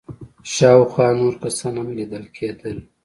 شاوخوا 0.53 1.07
نور 1.19 1.33
کسان 1.43 1.73
هم 1.81 1.87
ليدل 1.97 2.25
کېدل. 2.35 2.77